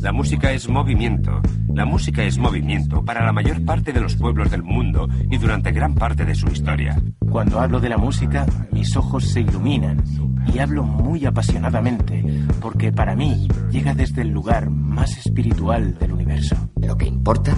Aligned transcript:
La 0.00 0.12
música 0.12 0.52
es 0.52 0.68
movimiento. 0.68 1.40
La 1.74 1.84
música 1.84 2.22
es 2.22 2.38
movimiento 2.38 3.04
para 3.04 3.24
la 3.24 3.32
mayor 3.32 3.64
parte 3.64 3.92
de 3.92 4.00
los 4.00 4.16
pueblos 4.16 4.50
del 4.50 4.62
mundo 4.62 5.08
y 5.30 5.38
durante 5.38 5.72
gran 5.72 5.94
parte 5.94 6.24
de 6.24 6.34
su 6.34 6.46
historia. 6.48 7.00
Cuando 7.30 7.60
hablo 7.60 7.80
de 7.80 7.88
la 7.88 7.98
música, 7.98 8.46
mis 8.70 8.96
ojos 8.96 9.24
se 9.24 9.40
iluminan 9.40 10.04
y 10.52 10.58
hablo 10.58 10.84
muy 10.84 11.26
apasionadamente, 11.26 12.24
porque 12.60 12.92
para 12.92 13.16
mí 13.16 13.48
llega 13.70 13.94
desde 13.94 14.22
el 14.22 14.28
lugar 14.28 14.70
más 14.70 15.16
espiritual 15.18 15.98
del 15.98 16.12
universo. 16.12 16.56
Lo 16.76 16.96
que 16.96 17.06
importa 17.06 17.56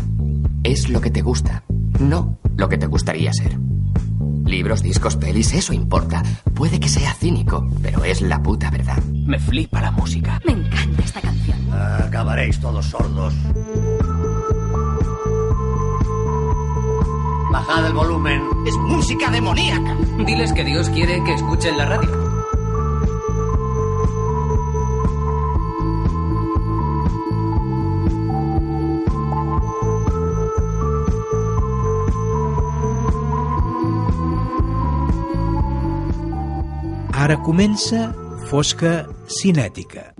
es 0.62 0.88
lo 0.88 1.00
que 1.00 1.10
te 1.10 1.22
gusta, 1.22 1.64
no 2.00 2.38
lo 2.56 2.68
que 2.68 2.78
te 2.78 2.86
gustaría 2.86 3.32
ser. 3.32 3.58
Libros, 4.46 4.82
discos, 4.82 5.16
pelis, 5.16 5.52
eso 5.54 5.72
importa. 5.72 6.22
Puede 6.54 6.78
que 6.78 6.88
sea 6.88 7.12
cínico, 7.14 7.68
pero 7.82 8.04
es 8.04 8.22
la 8.22 8.40
puta 8.42 8.70
verdad. 8.70 9.02
Me 9.26 9.38
flipa 9.40 9.80
la 9.80 9.90
música. 9.90 10.40
Me 10.46 10.52
encanta 10.52 11.02
esta 11.02 11.20
canción. 11.20 11.65
Acabaréis 12.04 12.60
todos 12.60 12.86
sordos. 12.86 13.34
Bajad 17.52 17.86
el 17.86 17.92
volumen. 17.92 18.42
Es 18.66 18.74
música 18.76 19.30
demoníaca. 19.30 19.96
Diles 20.24 20.52
que 20.52 20.64
Dios 20.64 20.88
quiere 20.90 21.22
que 21.24 21.34
escuchen 21.34 21.76
la 21.76 21.86
radio. 21.86 22.26
Ara 37.12 37.36
comença 37.38 38.14
Fosca 38.48 39.08
Cinètica. 39.26 40.14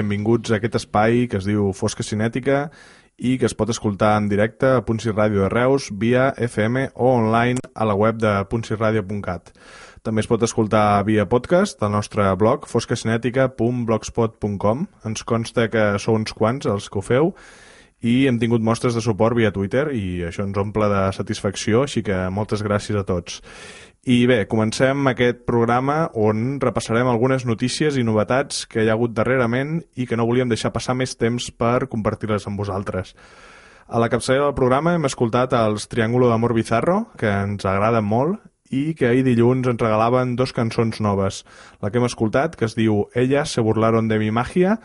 Benvinguts 0.00 0.50
a 0.50 0.56
aquest 0.56 0.74
espai 0.80 1.28
que 1.28 1.36
es 1.40 1.46
diu 1.48 1.62
Fosca 1.76 2.02
Cinètica 2.06 2.70
i 3.20 3.36
que 3.36 3.44
es 3.48 3.54
pot 3.56 3.68
escoltar 3.68 4.16
en 4.16 4.28
directe 4.30 4.66
a 4.78 4.84
Punsi 4.86 5.10
Ràdio 5.12 5.40
de 5.44 5.50
Reus 5.52 5.90
via 5.92 6.34
FM 6.40 6.88
o 6.94 7.06
online 7.18 7.58
a 7.74 7.84
la 7.84 7.94
web 7.94 8.16
de 8.22 8.44
punsiradio.cat. 8.48 9.52
També 10.00 10.20
es 10.24 10.28
pot 10.30 10.42
escoltar 10.46 11.04
via 11.04 11.28
podcast 11.28 11.82
al 11.84 11.92
nostre 11.92 12.36
blog 12.40 12.64
foscacinètica.blogspot.com 12.70 14.86
Ens 15.10 15.20
consta 15.28 15.68
que 15.68 15.98
sou 16.00 16.16
uns 16.16 16.32
quants 16.32 16.64
els 16.64 16.88
que 16.88 16.98
ho 16.98 17.04
feu 17.04 17.36
i 18.00 18.24
hem 18.24 18.40
tingut 18.40 18.64
mostres 18.64 18.96
de 18.96 19.04
suport 19.04 19.36
via 19.36 19.52
Twitter 19.52 19.92
i 19.92 20.24
això 20.24 20.40
ens 20.46 20.56
omple 20.56 20.88
de 20.88 21.12
satisfacció, 21.12 21.84
així 21.84 22.00
que 22.00 22.32
moltes 22.32 22.64
gràcies 22.64 22.96
a 22.96 23.04
tots. 23.04 23.44
I 24.08 24.24
bé, 24.24 24.46
comencem 24.48 25.10
aquest 25.10 25.42
programa 25.44 26.06
on 26.16 26.54
repassarem 26.62 27.08
algunes 27.10 27.42
notícies 27.44 27.98
i 28.00 28.04
novetats 28.06 28.62
que 28.64 28.80
hi 28.80 28.88
ha 28.88 28.94
hagut 28.94 29.12
darrerament 29.12 29.82
i 29.92 30.06
que 30.08 30.16
no 30.16 30.24
volíem 30.24 30.48
deixar 30.48 30.70
passar 30.72 30.94
més 30.96 31.12
temps 31.20 31.50
per 31.52 31.84
compartir-les 31.92 32.46
amb 32.48 32.56
vosaltres. 32.56 33.12
A 33.92 34.00
la 34.00 34.08
capçalera 34.08 34.46
del 34.46 34.56
programa 34.56 34.94
hem 34.96 35.04
escoltat 35.04 35.52
els 35.58 35.84
Triángulo 35.92 36.30
d'Amor 36.30 36.54
Bizarro, 36.56 37.10
que 37.20 37.28
ens 37.28 37.68
agraden 37.68 38.08
molt, 38.08 38.40
i 38.70 38.94
que 38.96 39.10
ahir 39.10 39.26
dilluns 39.26 39.68
ens 39.68 39.82
regalaven 39.82 40.32
dos 40.38 40.54
cançons 40.56 41.02
noves. 41.04 41.42
La 41.84 41.90
que 41.90 42.00
hem 42.00 42.08
escoltat, 42.08 42.56
que 42.56 42.64
es 42.70 42.78
diu 42.78 43.04
Ellas 43.12 43.52
se 43.52 43.60
burlaron 43.60 44.08
de 44.08 44.16
mi 44.22 44.30
magia, 44.30 44.78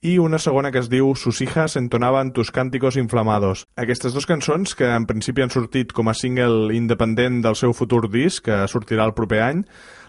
i 0.00 0.18
una 0.22 0.38
segona 0.38 0.70
que 0.70 0.78
es 0.78 0.88
diu 0.88 1.14
Sus 1.16 1.40
hijas 1.42 1.74
entonaban 1.76 2.32
tus 2.32 2.52
cánticos 2.52 2.96
inflamados. 2.96 3.66
Aquestes 3.74 4.14
dues 4.14 4.28
cançons, 4.30 4.76
que 4.78 4.86
en 4.94 5.08
principi 5.10 5.42
han 5.42 5.50
sortit 5.50 5.92
com 5.92 6.08
a 6.08 6.14
single 6.14 6.74
independent 6.76 7.40
del 7.42 7.58
seu 7.58 7.74
futur 7.74 8.06
disc, 8.10 8.44
que 8.46 8.60
sortirà 8.70 9.08
el 9.08 9.16
proper 9.18 9.42
any, 9.42 9.64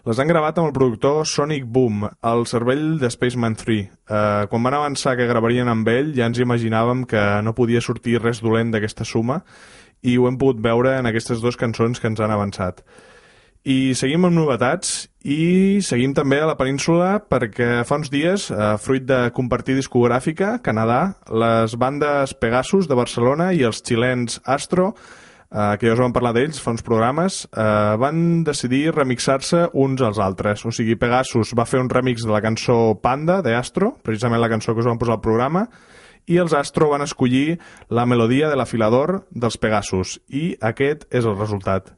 les 0.06 0.22
han 0.22 0.30
gravat 0.30 0.60
amb 0.60 0.70
el 0.70 0.78
productor 0.78 1.26
Sonic 1.26 1.66
Boom, 1.66 2.06
el 2.06 2.46
cervell 2.46 3.00
de 3.02 3.10
Spaceman 3.10 3.58
3. 3.58 3.82
Eh, 3.82 4.46
quan 4.52 4.64
van 4.64 4.78
avançar 4.78 5.18
que 5.18 5.28
gravarien 5.28 5.68
amb 5.68 5.90
ell, 5.90 6.14
ja 6.16 6.30
ens 6.30 6.40
imaginàvem 6.40 7.08
que 7.10 7.26
no 7.42 7.58
podia 7.58 7.82
sortir 7.82 8.22
res 8.22 8.44
dolent 8.46 8.72
d'aquesta 8.76 9.06
suma, 9.06 9.42
i 10.06 10.18
ho 10.18 10.30
hem 10.30 10.38
pogut 10.38 10.62
veure 10.64 11.00
en 11.00 11.10
aquestes 11.10 11.42
dues 11.42 11.58
cançons 11.58 12.00
que 12.00 12.08
ens 12.08 12.22
han 12.22 12.32
avançat. 12.32 12.86
I 13.68 13.92
seguim 13.92 14.24
amb 14.24 14.38
novetats 14.38 15.10
i 15.28 15.82
seguim 15.84 16.14
també 16.16 16.38
a 16.40 16.48
la 16.48 16.56
península 16.56 17.18
perquè 17.28 17.84
fa 17.84 17.98
uns 18.00 18.08
dies, 18.10 18.48
eh, 18.52 18.78
fruit 18.80 19.04
de 19.04 19.32
compartir 19.36 19.76
discogràfica, 19.76 20.62
Canadà, 20.64 21.16
les 21.28 21.76
bandes 21.76 22.34
Pegasus 22.40 22.88
de 22.88 22.96
Barcelona 22.96 23.52
i 23.52 23.66
els 23.68 23.84
xilens 23.84 24.40
Astro, 24.46 24.94
eh, 25.52 25.76
que 25.78 25.88
ja 25.88 25.94
us 25.94 26.00
vam 26.00 26.14
parlar 26.14 26.34
d'ells 26.34 26.62
fa 26.62 26.72
uns 26.72 26.82
programes, 26.82 27.50
eh, 27.52 27.96
van 28.00 28.46
decidir 28.46 28.96
remixar-se 28.96 29.70
uns 29.74 30.02
als 30.02 30.20
altres. 30.20 30.66
O 30.66 30.72
sigui, 30.72 30.96
Pegasus 30.96 31.54
va 31.54 31.66
fer 31.66 31.82
un 31.82 31.90
remix 31.90 32.24
de 32.24 32.32
la 32.32 32.42
cançó 32.42 32.96
Panda, 33.02 33.42
de 33.42 33.56
Astro, 33.56 33.98
precisament 34.02 34.40
la 34.40 34.50
cançó 34.50 34.74
que 34.74 34.80
us 34.80 34.88
vam 34.88 34.98
posar 34.98 35.16
al 35.16 35.22
programa, 35.22 35.68
i 36.28 36.38
els 36.38 36.54
Astro 36.54 36.90
van 36.90 37.02
escollir 37.02 37.60
la 37.90 38.06
melodia 38.06 38.48
de 38.48 38.56
l'afilador 38.56 39.26
dels 39.32 39.58
Pegasus, 39.58 40.20
i 40.30 40.56
aquest 40.62 41.08
és 41.12 41.26
el 41.26 41.36
resultat. 41.36 41.92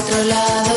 otro 0.00 0.24
lado. 0.24 0.69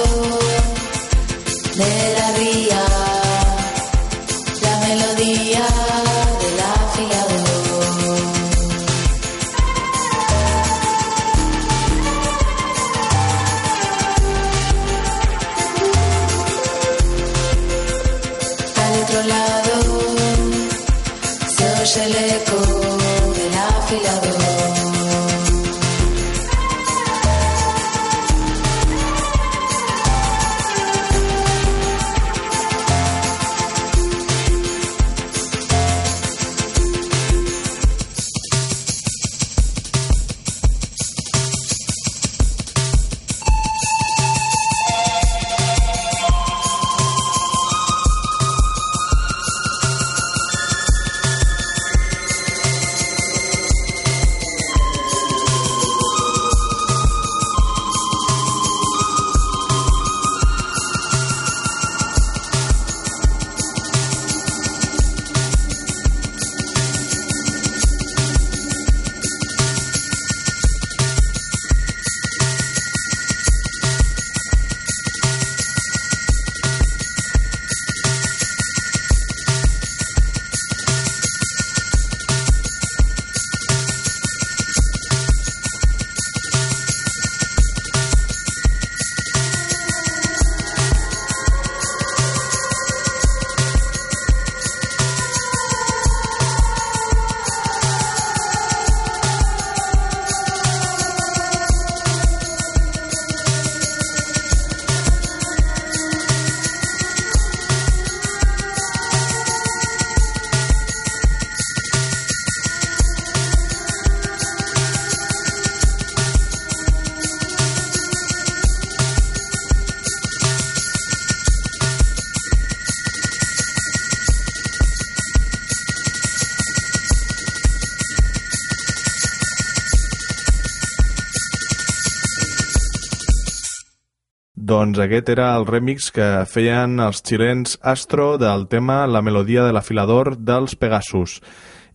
Doncs 134.83 134.99
aquest 134.99 135.29
era 135.31 135.45
el 135.55 135.63
remix 135.63 136.09
que 136.11 136.25
feien 136.51 136.97
els 136.99 137.21
xilens 137.23 137.77
Astro 137.87 138.33
del 138.35 138.65
tema 138.67 139.05
La 139.07 139.21
melodia 139.23 139.61
de 139.63 139.71
l'afilador 139.71 140.33
dels 140.35 140.73
Pegasus. 140.75 141.37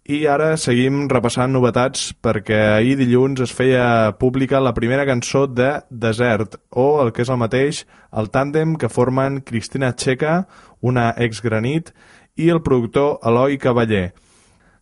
I 0.08 0.22
ara 0.32 0.54
seguim 0.56 1.02
repassant 1.12 1.52
novetats 1.52 2.06
perquè 2.24 2.56
ahir 2.78 2.94
dilluns 2.96 3.42
es 3.44 3.52
feia 3.52 4.14
pública 4.16 4.62
la 4.64 4.72
primera 4.72 5.04
cançó 5.04 5.42
de 5.44 5.82
Desert, 5.90 6.56
o 6.72 7.02
el 7.02 7.12
que 7.12 7.26
és 7.26 7.32
el 7.34 7.40
mateix, 7.42 7.82
el 8.16 8.32
tàndem 8.32 8.72
que 8.80 8.88
formen 8.88 9.42
Cristina 9.44 9.92
Checa, 9.92 10.46
una 10.80 11.10
ex-granit, 11.26 11.92
i 12.40 12.48
el 12.48 12.62
productor 12.64 13.18
Eloi 13.20 13.60
Cavaller. 13.60 14.14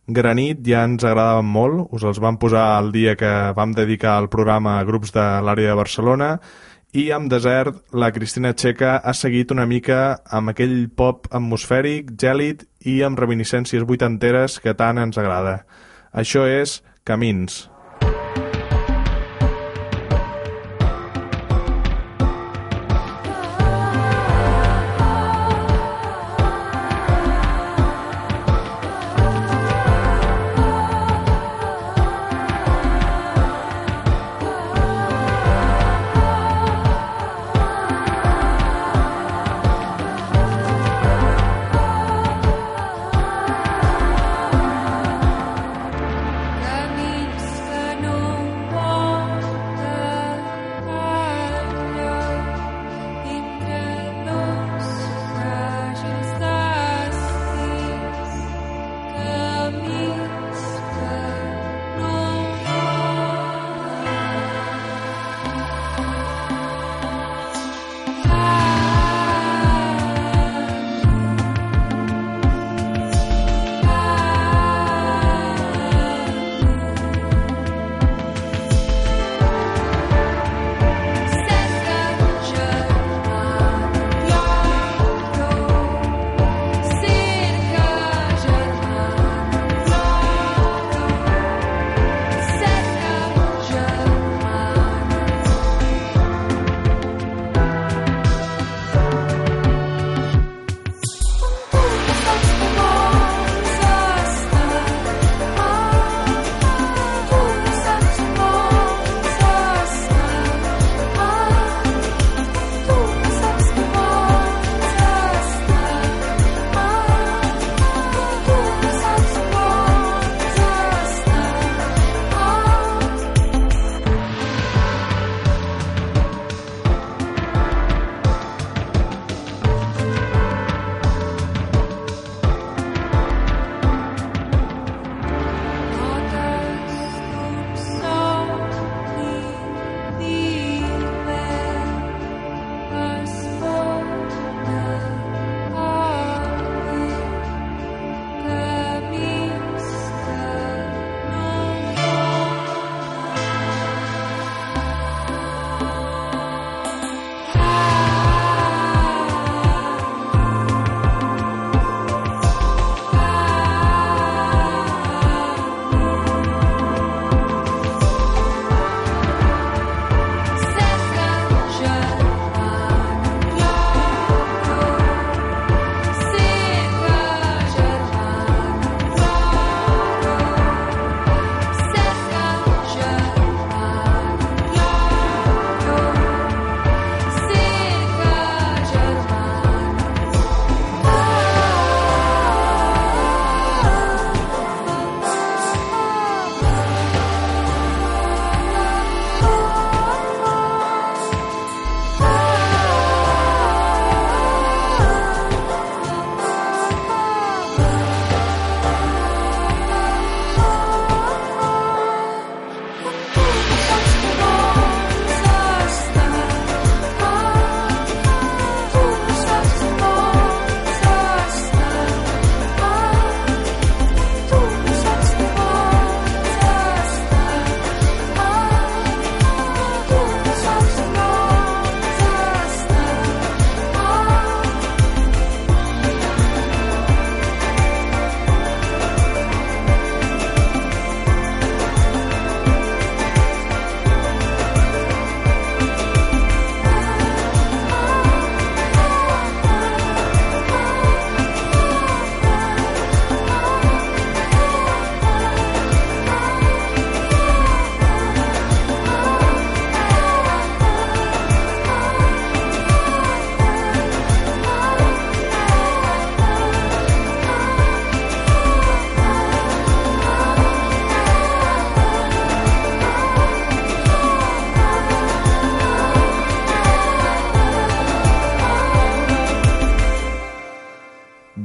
Granit 0.07 0.63
ja 0.63 0.85
ens 0.87 1.03
agradaven 1.03 1.51
molt, 1.51 1.89
us 1.91 2.07
els 2.07 2.23
vam 2.23 2.39
posar 2.39 2.69
el 2.79 2.93
dia 2.95 3.17
que 3.19 3.33
vam 3.51 3.75
dedicar 3.75 4.15
el 4.21 4.31
programa 4.31 4.77
a 4.79 4.87
grups 4.87 5.11
de 5.11 5.27
l'àrea 5.43 5.75
de 5.75 5.79
Barcelona 5.83 6.31
i 6.37 6.66
amb 7.13 7.29
Desert 7.29 7.93
la 7.93 8.09
Cristina 8.15 8.55
Checa 8.57 8.95
ha 8.97 9.13
seguit 9.13 9.53
una 9.53 9.67
mica 9.69 10.01
amb 10.33 10.53
aquell 10.53 10.89
pop 10.89 11.29
atmosfèric, 11.29 12.15
gèlid 12.17 12.65
i 12.89 12.99
amb 13.05 13.21
reminiscències 13.21 13.85
vuitanteres 13.85 14.57
que 14.63 14.73
tant 14.73 15.05
ens 15.05 15.21
agrada. 15.21 15.59
Això 16.11 16.49
és 16.49 16.79
Camins. 17.05 17.65
Camins 17.67 17.76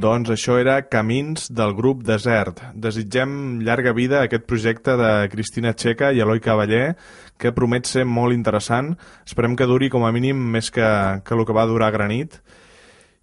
Doncs 0.02 0.32
això 0.32 0.56
era 0.58 0.80
Camins 0.90 1.44
del 1.54 1.76
grup 1.78 2.00
Desert. 2.02 2.58
Desitgem 2.74 3.60
llarga 3.62 3.92
vida 3.94 4.18
a 4.18 4.26
aquest 4.26 4.48
projecte 4.50 4.96
de 4.98 5.10
Cristina 5.30 5.74
Txeca 5.78 6.08
i 6.10 6.22
Eloi 6.24 6.40
Cavaller, 6.42 6.96
que 7.38 7.52
promet 7.54 7.86
ser 7.86 8.02
molt 8.08 8.34
interessant. 8.34 8.96
Esperem 9.28 9.54
que 9.54 9.68
duri 9.70 9.92
com 9.92 10.02
a 10.02 10.10
mínim 10.10 10.40
més 10.56 10.72
que, 10.74 10.88
que 11.22 11.36
el 11.36 11.44
que 11.46 11.54
va 11.54 11.68
durar 11.70 11.92
Granit. 11.94 12.40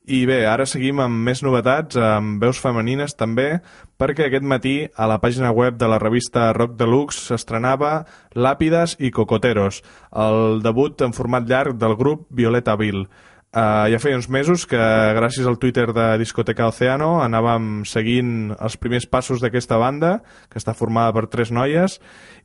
I 0.07 0.24
bé, 0.29 0.39
ara 0.48 0.63
seguim 0.69 1.01
amb 1.03 1.19
més 1.25 1.43
novetats, 1.43 2.00
amb 2.00 2.39
veus 2.41 2.62
femenines 2.63 3.12
també, 3.17 3.59
perquè 4.00 4.29
aquest 4.29 4.48
matí 4.48 4.77
a 4.95 5.09
la 5.09 5.19
pàgina 5.19 5.51
web 5.51 5.75
de 5.77 5.89
la 5.91 6.00
revista 6.00 6.53
Rock 6.55 6.77
Deluxe 6.79 7.27
s'estrenava 7.27 8.05
Làpides 8.39 8.95
i 9.03 9.12
Cocoteros, 9.12 9.83
el 10.15 10.63
debut 10.63 11.03
en 11.03 11.17
format 11.17 11.43
llarg 11.50 11.75
del 11.75 11.98
grup 12.00 12.29
Violeta 12.31 12.79
Vil. 12.79 13.03
Uh, 13.49 13.89
ja 13.89 13.97
feia 13.97 14.13
uns 14.13 14.27
mesos 14.29 14.67
que 14.69 14.77
gràcies 15.17 15.47
al 15.49 15.57
Twitter 15.57 15.87
de 15.89 16.03
Discoteca 16.21 16.67
Oceano 16.69 17.15
anàvem 17.23 17.79
seguint 17.81 18.51
els 18.53 18.75
primers 18.77 19.07
passos 19.09 19.41
d'aquesta 19.41 19.79
banda, 19.81 20.19
que 20.53 20.59
està 20.61 20.75
formada 20.77 21.15
per 21.15 21.25
tres 21.33 21.49
noies, 21.49 21.97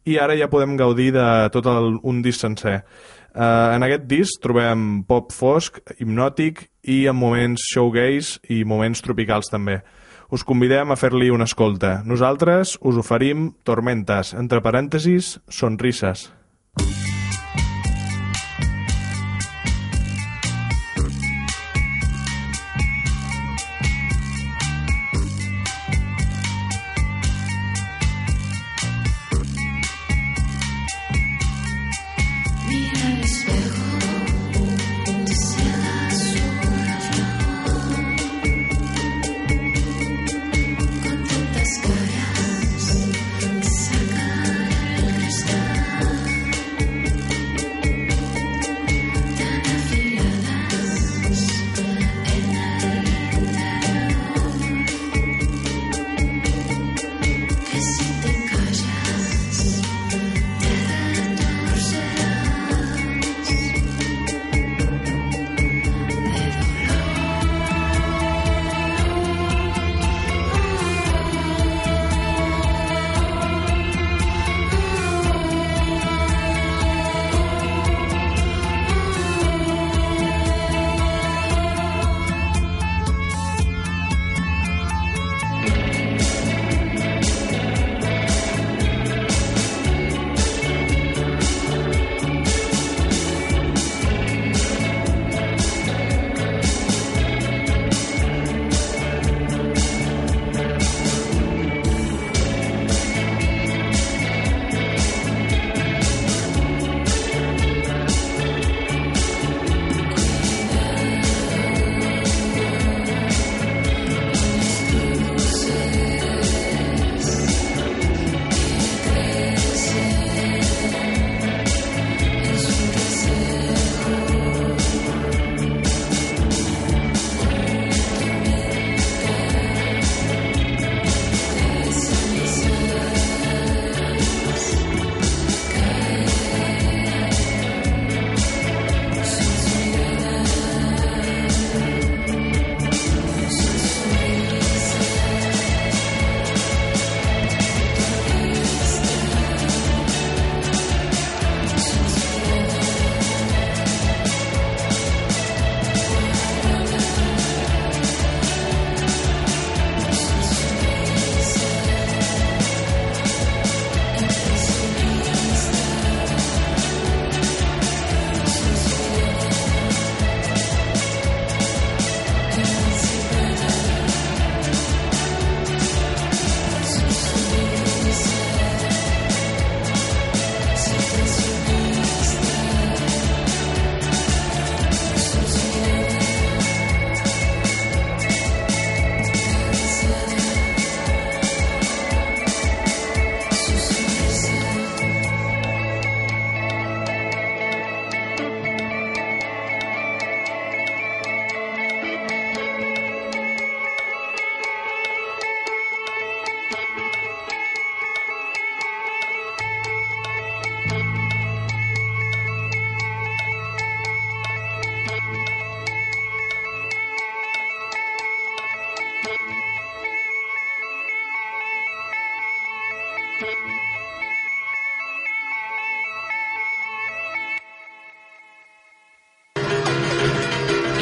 i 0.09 0.17
ara 0.17 0.33
ja 0.39 0.49
podem 0.49 0.79
gaudir 0.81 1.11
de 1.13 1.27
tot 1.53 1.69
el, 1.69 1.99
un 2.01 2.23
disc 2.25 2.41
sencer. 2.41 2.79
Uh, 3.35 3.75
en 3.77 3.85
aquest 3.85 4.07
disc 4.09 4.41
trobem 4.41 5.03
pop 5.05 5.29
fosc, 5.35 5.83
hipnòtic 5.99 6.71
i 6.89 7.03
en 7.13 7.19
moments 7.21 7.67
showgaze 7.75 8.41
i 8.49 8.63
moments 8.65 9.05
tropicals 9.05 9.53
també. 9.53 9.83
Us 10.33 10.47
convidem 10.49 10.89
a 10.89 10.97
fer-li 10.97 11.29
una 11.29 11.45
escolta. 11.45 11.99
Nosaltres 12.09 12.79
us 12.81 12.97
oferim 12.97 13.51
Tormentes, 13.63 14.33
entre 14.41 14.65
parèntesis, 14.65 15.35
sonrises. 15.53 16.31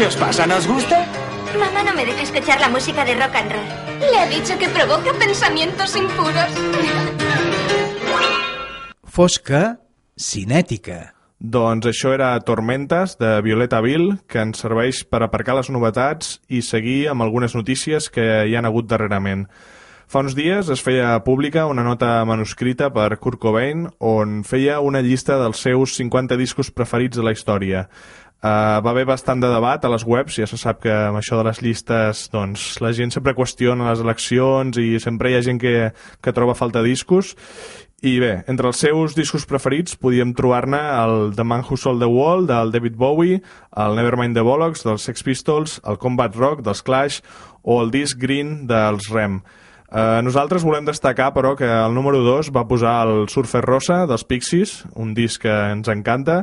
¿Qué 0.02 0.08
os 0.08 0.16
pasa? 0.16 0.48
¿No 0.48 0.56
os 0.56 0.66
gusta? 0.66 1.06
Mamá 1.56 1.84
no 1.84 1.94
me 1.94 2.04
deja 2.04 2.22
escuchar 2.22 2.60
la 2.60 2.68
música 2.68 3.04
de 3.04 3.14
rock 3.14 3.36
and 3.36 3.52
roll. 3.52 4.10
Le 4.10 4.18
ha 4.18 4.26
dicho 4.26 4.58
que 4.58 4.68
provoca 4.68 5.12
pensamientos 5.16 5.94
impuros. 5.94 6.50
Fosca, 9.04 9.78
cinètica. 10.16 11.14
Doncs 11.38 11.86
això 11.86 12.10
era 12.16 12.32
Tormentes, 12.40 13.14
de 13.22 13.30
Violeta 13.46 13.78
Vil, 13.80 14.16
que 14.26 14.42
ens 14.42 14.58
serveix 14.58 15.04
per 15.06 15.22
aparcar 15.22 15.54
les 15.60 15.70
novetats 15.70 16.40
i 16.50 16.64
seguir 16.66 17.06
amb 17.12 17.22
algunes 17.22 17.54
notícies 17.54 18.10
que 18.10 18.26
hi 18.42 18.58
han 18.58 18.66
hagut 18.66 18.90
darrerament. 18.90 19.46
Fa 20.12 20.20
uns 20.20 20.34
dies 20.36 20.68
es 20.68 20.82
feia 20.84 21.14
pública 21.24 21.62
una 21.70 21.80
nota 21.86 22.18
manuscrita 22.28 22.90
per 22.92 23.14
Kurt 23.16 23.38
Cobain 23.40 23.86
on 24.04 24.42
feia 24.44 24.74
una 24.84 25.00
llista 25.00 25.38
dels 25.40 25.62
seus 25.64 25.94
50 25.96 26.36
discos 26.36 26.68
preferits 26.68 27.16
de 27.16 27.24
la 27.24 27.32
història. 27.32 27.86
Uh, 28.42 28.82
va 28.82 28.90
haver 28.90 29.04
bastant 29.06 29.38
de 29.38 29.46
debat 29.46 29.84
a 29.84 29.90
les 29.92 30.02
webs, 30.02 30.34
ja 30.40 30.48
se 30.50 30.58
sap 30.58 30.80
que 30.82 30.90
amb 30.90 31.20
això 31.20 31.36
de 31.38 31.44
les 31.46 31.60
llistes 31.62 32.24
doncs, 32.32 32.80
la 32.82 32.90
gent 32.90 33.14
sempre 33.14 33.36
qüestiona 33.38 33.92
les 33.92 34.02
eleccions 34.02 34.80
i 34.82 34.98
sempre 34.98 35.30
hi 35.30 35.36
ha 35.38 35.44
gent 35.46 35.60
que, 35.62 35.92
que 36.18 36.34
troba 36.34 36.58
falta 36.58 36.82
discos 36.82 37.36
i 38.02 38.16
bé, 38.18 38.32
entre 38.50 38.66
els 38.66 38.80
seus 38.82 39.14
discos 39.14 39.44
preferits 39.46 39.94
podíem 39.94 40.32
trobar-ne 40.34 40.80
el 41.04 41.36
The 41.38 41.44
Man 41.46 41.62
Who 41.62 41.78
Sold 41.78 42.02
the 42.02 42.08
Wall 42.10 42.48
del 42.48 42.72
David 42.74 42.96
Bowie, 42.98 43.38
el 43.78 43.94
Nevermind 43.94 44.34
the 44.34 44.42
Bollocks 44.42 44.82
dels 44.82 45.06
Sex 45.06 45.22
Pistols, 45.22 45.76
el 45.86 46.00
Combat 46.02 46.34
Rock 46.34 46.64
dels 46.66 46.82
Clash 46.82 47.20
o 47.62 47.78
el 47.78 47.94
disc 47.94 48.18
Green 48.18 48.64
dels 48.66 49.06
Rem. 49.14 49.38
Eh, 49.86 50.18
nosaltres 50.26 50.66
volem 50.66 50.90
destacar, 50.90 51.30
però, 51.30 51.54
que 51.54 51.70
el 51.70 51.94
número 51.94 52.24
2 52.26 52.50
va 52.50 52.66
posar 52.66 53.06
el 53.06 53.28
Surfer 53.30 53.62
Rosa 53.62 54.02
dels 54.10 54.26
Pixies, 54.26 54.80
un 54.98 55.14
disc 55.14 55.46
que 55.46 55.54
ens 55.70 55.86
encanta, 55.94 56.42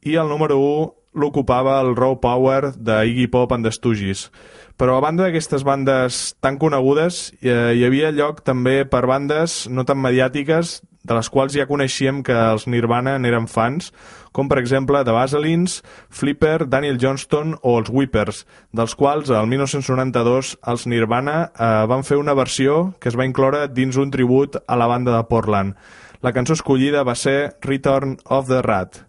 i 0.00 0.16
el 0.16 0.32
número 0.32 0.56
1 0.56 1.03
l'ocupava 1.14 1.78
el 1.80 1.94
Raw 1.96 2.18
Power 2.20 2.74
de 2.76 3.00
Iggy 3.08 3.28
Pop 3.32 3.54
and 3.54 3.66
the 3.66 3.72
Stooges. 3.72 4.28
Però 4.76 4.98
a 4.98 5.04
banda 5.04 5.28
d'aquestes 5.28 5.62
bandes 5.62 6.34
tan 6.42 6.58
conegudes, 6.58 7.28
hi 7.40 7.84
havia 7.86 8.10
lloc 8.10 8.42
també 8.42 8.82
per 8.84 9.06
bandes 9.06 9.64
no 9.70 9.86
tan 9.86 10.02
mediàtiques, 10.02 10.80
de 11.04 11.12
les 11.12 11.28
quals 11.28 11.52
ja 11.52 11.66
coneixíem 11.68 12.22
que 12.24 12.34
els 12.34 12.64
Nirvana 12.66 13.18
n'eren 13.20 13.46
fans, 13.50 13.90
com 14.32 14.48
per 14.48 14.58
exemple 14.58 15.02
The 15.04 15.12
Vaselines, 15.14 15.82
Flipper, 16.08 16.64
Daniel 16.66 16.98
Johnston 16.98 17.54
o 17.60 17.76
els 17.78 17.92
Whippers, 17.92 18.44
dels 18.72 18.96
quals 18.98 19.30
el 19.30 19.46
1992 19.52 20.56
els 20.72 20.86
Nirvana 20.90 21.36
eh, 21.44 21.72
van 21.92 22.08
fer 22.08 22.18
una 22.18 22.34
versió 22.34 22.94
que 22.98 23.12
es 23.12 23.18
va 23.20 23.28
incloure 23.28 23.68
dins 23.68 24.00
un 24.00 24.10
tribut 24.10 24.56
a 24.66 24.80
la 24.80 24.88
banda 24.90 25.14
de 25.14 25.24
Portland. 25.28 25.76
La 26.24 26.32
cançó 26.32 26.56
escollida 26.56 27.04
va 27.04 27.14
ser 27.20 27.52
Return 27.60 28.16
of 28.24 28.48
the 28.48 28.62
Rat. 28.64 29.04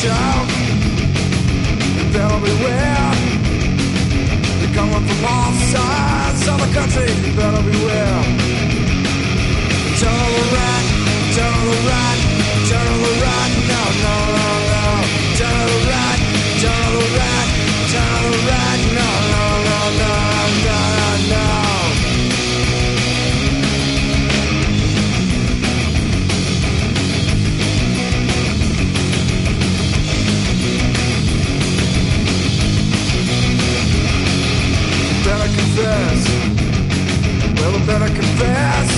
attention 0.00 0.48
They'll 2.12 2.40
beware 2.40 3.12
They're 4.58 4.74
coming 4.74 5.06
from 5.06 5.24
all 5.24 5.52
sides 5.52 6.48
of 6.48 6.58
the 6.60 6.70
country. 6.74 7.10
Better 7.36 7.62
beware 7.62 8.22
Turn 10.00 10.12
to 10.12 10.30
the 10.36 10.44
right, 10.56 10.86
turn 11.34 11.52
to 11.52 12.19
better 37.86 38.08
confess. 38.08 38.88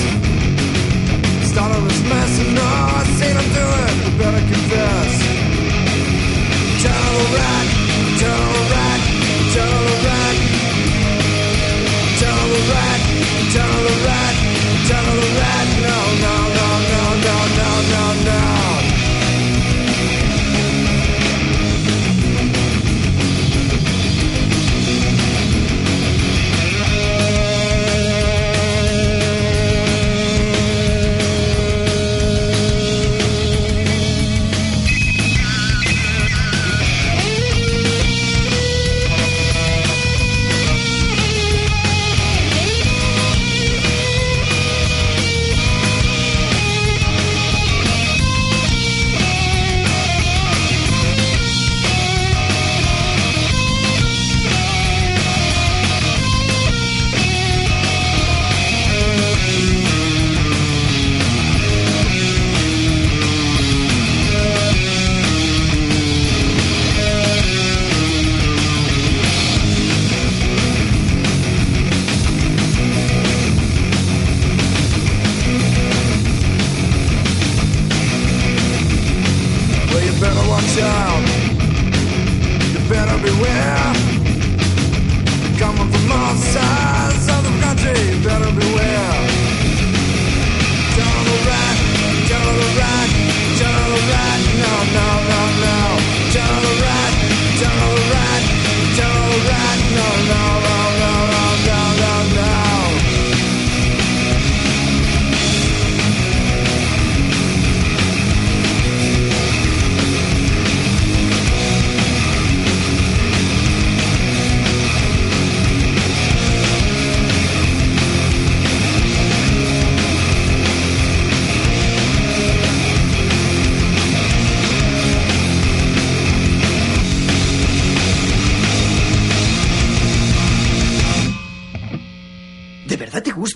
Start 1.51 1.73
this 1.85 2.03
mess 2.05 2.39
and 2.41 2.55
no, 2.55 2.63
I 2.63 3.03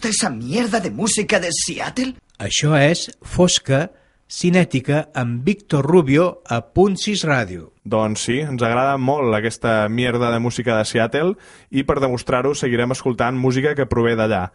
gusta 0.06 0.26
esa 0.26 0.30
mierda 0.30 0.80
de 0.80 0.90
música 0.90 1.40
de 1.40 1.50
Seattle? 1.50 2.14
Això 2.38 2.76
és 2.78 3.08
Fosca, 3.22 3.90
cinètica, 4.28 5.08
amb 5.14 5.42
Víctor 5.44 5.86
Rubio 5.86 6.42
a 6.46 6.60
Punt 6.74 6.96
6 7.00 7.24
Ràdio. 7.26 7.70
Doncs 7.82 8.26
sí, 8.28 8.38
ens 8.38 8.62
agrada 8.62 8.96
molt 8.98 9.34
aquesta 9.34 9.88
mierda 9.88 10.30
de 10.30 10.38
música 10.38 10.76
de 10.78 10.84
Seattle 10.84 11.34
i 11.70 11.82
per 11.82 11.98
demostrar-ho 11.98 12.54
seguirem 12.54 12.94
escoltant 12.94 13.38
música 13.38 13.74
que 13.74 13.88
prové 13.90 14.14
d'allà. 14.18 14.50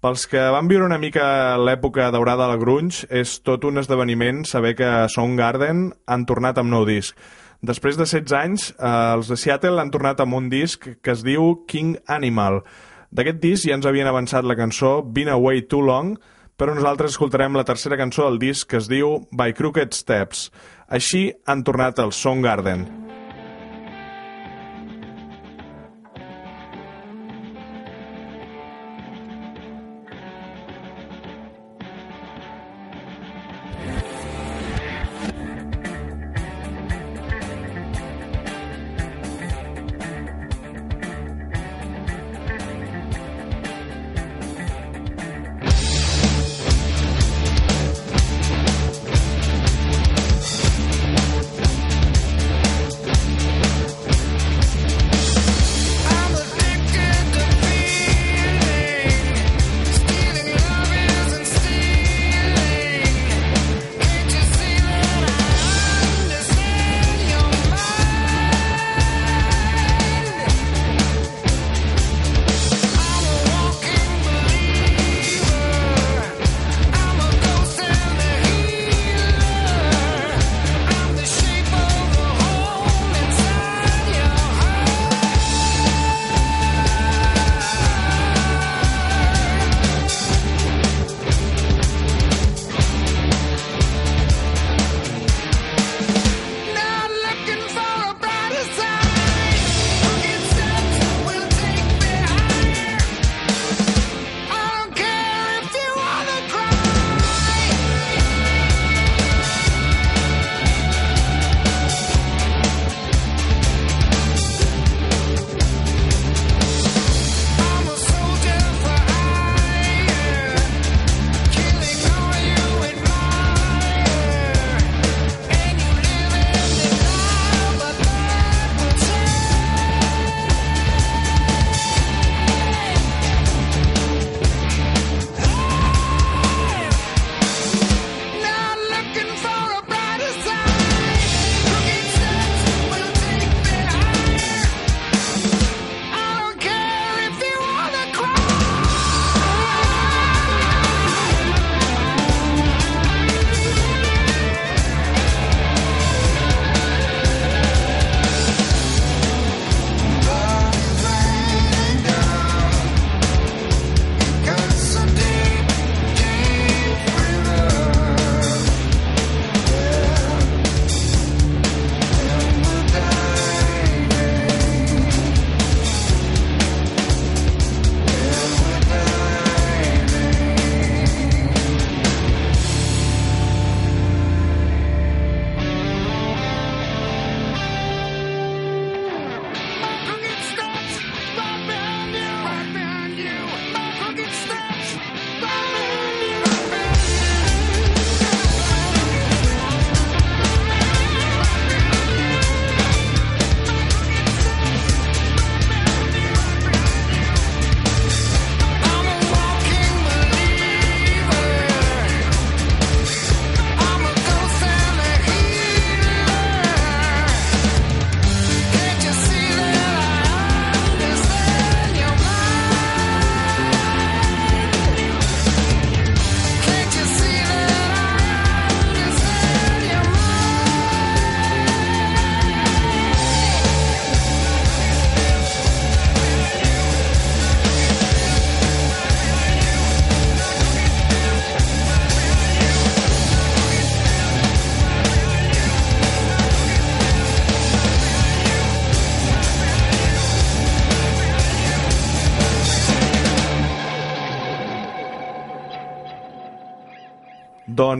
Pels 0.00 0.26
que 0.30 0.48
van 0.54 0.68
viure 0.68 0.86
una 0.86 1.00
mica 1.02 1.58
l'època 1.60 2.08
daurada 2.14 2.48
del 2.48 2.60
grunge, 2.62 3.04
és 3.10 3.40
tot 3.44 3.64
un 3.64 3.82
esdeveniment 3.82 4.44
saber 4.48 4.76
que 4.78 4.92
Soundgarden 5.12 5.90
han 6.06 6.24
tornat 6.24 6.56
amb 6.62 6.72
nou 6.72 6.86
disc. 6.88 7.16
Després 7.60 7.96
de 7.96 8.04
16 8.04 8.32
anys, 8.36 8.70
eh, 8.72 8.96
els 9.16 9.28
de 9.28 9.36
Seattle 9.36 9.80
han 9.80 9.90
tornat 9.90 10.20
amb 10.20 10.36
un 10.40 10.48
disc 10.48 10.88
que 11.02 11.12
es 11.12 11.24
diu 11.24 11.66
King 11.68 11.96
Animal. 12.06 12.62
D'aquest 13.10 13.40
disc 13.42 13.68
ja 13.68 13.76
ens 13.78 13.86
havien 13.86 14.08
avançat 14.10 14.44
la 14.44 14.58
cançó 14.58 15.00
Been 15.02 15.30
Away 15.32 15.66
Too 15.70 15.84
Long, 15.86 16.16
però 16.56 16.74
nosaltres 16.74 17.14
escoltarem 17.14 17.56
la 17.56 17.66
tercera 17.68 17.98
cançó 18.00 18.24
del 18.26 18.40
disc 18.42 18.70
que 18.70 18.80
es 18.80 18.88
diu 18.88 19.26
By 19.30 19.54
Crooked 19.56 19.94
Steps. 19.94 20.48
Així 20.88 21.28
han 21.46 21.66
tornat 21.66 22.00
els 22.02 22.18
Soundgarden. 22.22 23.05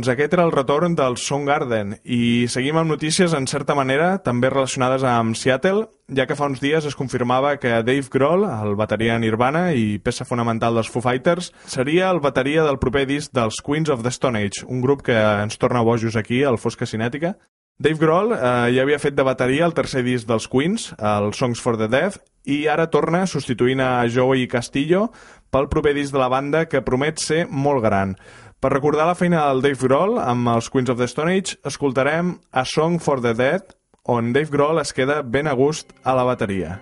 Doncs 0.06 0.20
aquest 0.20 0.34
era 0.36 0.44
el 0.46 0.52
retorn 0.54 0.92
del 0.94 1.16
Soundgarden 1.18 1.96
i 2.14 2.46
seguim 2.46 2.76
amb 2.78 2.92
notícies 2.92 3.32
en 3.34 3.48
certa 3.50 3.74
manera 3.74 4.20
també 4.22 4.52
relacionades 4.52 5.02
amb 5.02 5.34
Seattle, 5.34 5.88
ja 6.14 6.28
que 6.30 6.36
fa 6.38 6.46
uns 6.46 6.62
dies 6.62 6.86
es 6.86 6.94
confirmava 6.94 7.56
que 7.58 7.72
Dave 7.82 8.06
Grohl, 8.14 8.44
el 8.46 8.76
bateria 8.78 9.16
Nirvana 9.18 9.72
i 9.74 9.98
peça 9.98 10.22
fonamental 10.28 10.78
dels 10.78 10.92
Foo 10.94 11.02
Fighters, 11.02 11.50
seria 11.66 12.12
el 12.14 12.22
bateria 12.22 12.62
del 12.62 12.78
proper 12.78 13.02
disc 13.10 13.34
dels 13.34 13.58
Queens 13.58 13.90
of 13.90 14.06
the 14.06 14.14
Stone 14.14 14.38
Age, 14.38 14.62
un 14.68 14.78
grup 14.84 15.02
que 15.02 15.18
ens 15.18 15.58
torna 15.58 15.82
bojos 15.82 16.14
aquí 16.14 16.44
al 16.44 16.62
Fosca 16.62 16.86
Cinètica. 16.86 17.34
Dave 17.82 17.98
Grohl 17.98 18.30
eh, 18.32 18.38
ja 18.78 18.86
havia 18.86 19.02
fet 19.02 19.18
de 19.18 19.26
bateria 19.26 19.66
el 19.66 19.74
tercer 19.74 20.06
disc 20.06 20.30
dels 20.30 20.46
Queens, 20.48 20.92
el 21.02 21.34
Songs 21.34 21.58
for 21.60 21.76
the 21.76 21.90
Deaf, 21.90 22.22
i 22.46 22.62
ara 22.70 22.86
torna 22.94 23.26
substituint 23.26 23.82
a 23.82 24.06
Joey 24.06 24.46
Castillo 24.46 25.08
pel 25.50 25.68
proper 25.68 25.92
disc 25.96 26.14
de 26.14 26.22
la 26.22 26.30
banda 26.30 26.64
que 26.70 26.84
promet 26.86 27.18
ser 27.20 27.44
molt 27.50 27.82
gran. 27.84 28.14
Per 28.56 28.70
recordar 28.72 29.04
la 29.04 29.14
feina 29.14 29.42
del 29.50 29.60
Dave 29.60 29.84
Grohl 29.84 30.16
amb 30.22 30.48
els 30.48 30.70
Queens 30.72 30.88
of 30.88 30.96
the 30.96 31.10
Stone 31.12 31.36
Age, 31.36 31.58
escoltarem 31.68 32.38
A 32.56 32.64
Song 32.64 32.96
for 33.04 33.20
the 33.20 33.34
Dead, 33.36 33.76
on 34.08 34.32
Dave 34.32 34.48
Grohl 34.48 34.80
es 34.80 34.96
queda 34.96 35.20
ben 35.22 35.46
a 35.46 35.52
gust 35.52 35.92
a 36.04 36.16
la 36.16 36.24
bateria. 36.24 36.78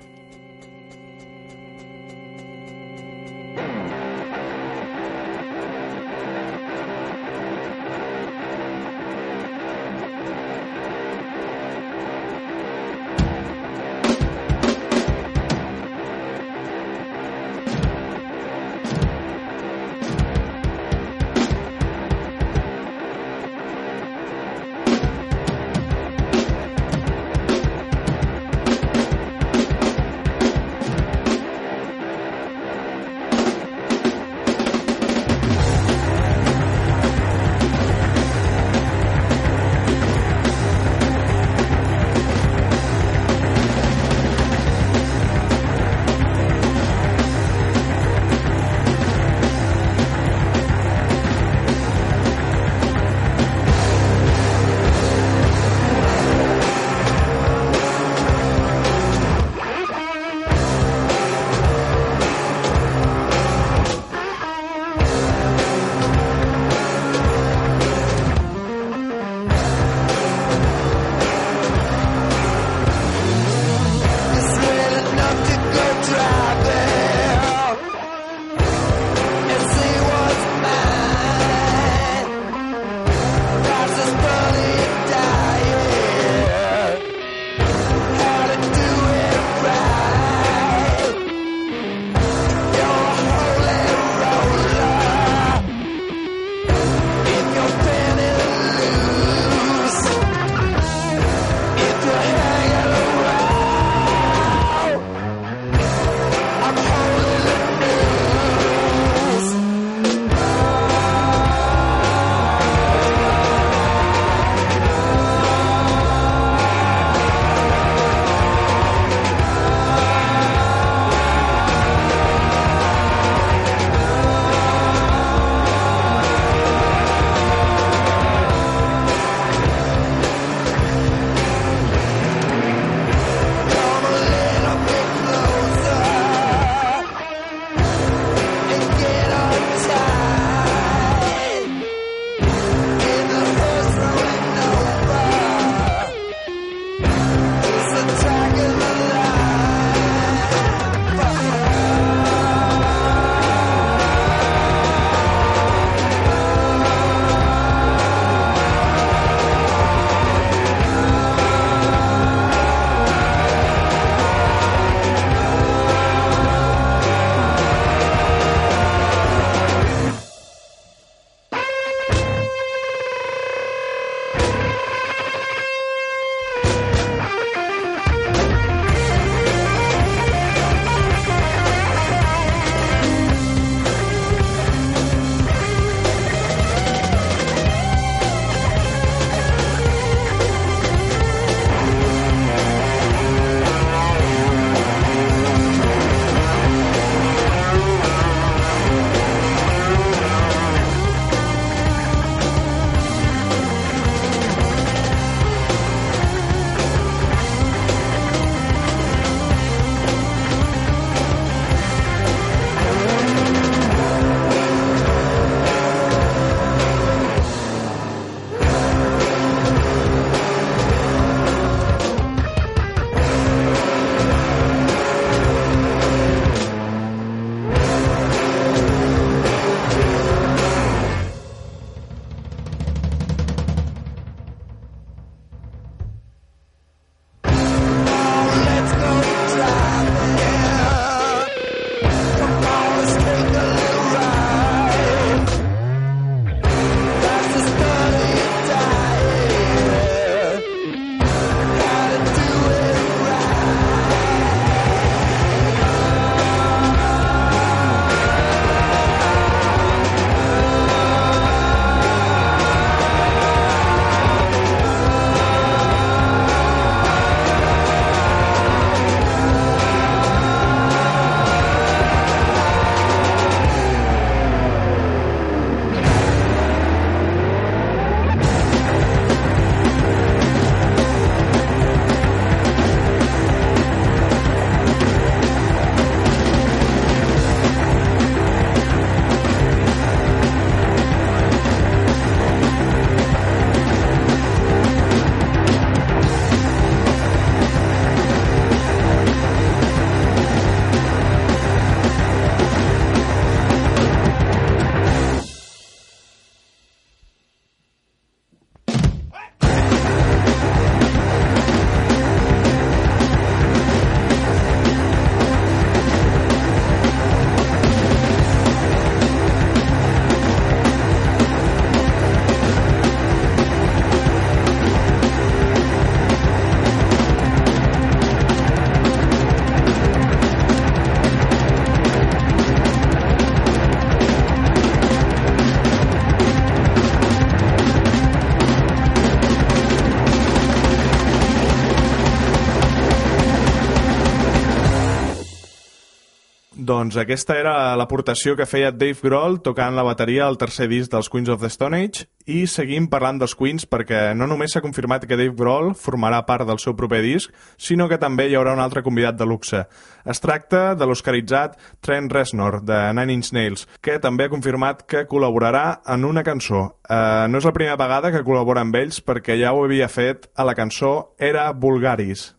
Doncs 346.85 347.16
aquesta 347.16 347.55
era 347.57 347.72
l'aportació 347.97 348.53
que 348.59 348.66
feia 348.68 348.91
Dave 348.93 349.22
Grohl 349.22 349.55
tocant 349.64 349.95
la 349.97 350.03
bateria 350.05 350.45
al 350.45 350.59
tercer 350.61 350.85
disc 350.91 351.09
dels 351.12 351.30
Queens 351.32 351.49
of 351.49 351.62
the 351.62 351.70
Stone 351.72 351.97
Age 351.97 352.26
i 352.51 352.66
seguim 352.68 353.07
parlant 353.09 353.39
dels 353.41 353.55
Queens 353.57 353.87
perquè 353.89 354.18
no 354.37 354.45
només 354.51 354.74
s'ha 354.74 354.82
confirmat 354.85 355.24
que 355.24 355.39
Dave 355.41 355.55
Grohl 355.57 355.95
formarà 355.97 356.43
part 356.45 356.66
del 356.68 356.80
seu 356.82 356.93
proper 356.99 357.22
disc, 357.24 357.55
sinó 357.80 358.05
que 358.11 358.18
també 358.20 358.51
hi 358.51 358.57
haurà 358.59 358.74
un 358.76 358.82
altre 358.85 359.01
convidat 359.07 359.39
de 359.39 359.47
luxe. 359.49 359.80
Es 360.28 360.45
tracta 360.45 360.82
de 360.99 361.09
l'oscaritzat 361.09 361.78
Trent 362.05 362.28
Reznor, 362.35 362.82
de 362.85 363.01
Nine 363.16 363.39
Inch 363.39 363.55
Nails, 363.57 363.87
que 364.05 364.18
també 364.20 364.45
ha 364.45 364.53
confirmat 364.53 365.07
que 365.09 365.24
col·laborarà 365.30 366.03
en 366.05 366.28
una 366.28 366.45
cançó. 366.45 366.91
Uh, 367.09 367.47
no 367.49 367.62
és 367.62 367.70
la 367.70 367.72
primera 367.72 367.97
vegada 368.01 368.35
que 368.35 368.45
col·labora 368.45 368.85
amb 368.85 369.01
ells 369.01 369.22
perquè 369.24 369.57
ja 369.62 369.72
ho 369.72 369.87
havia 369.87 370.11
fet 370.12 370.51
a 370.53 370.68
la 370.68 370.76
cançó 370.76 371.14
Era 371.39 371.70
Vulgaris. 371.72 372.51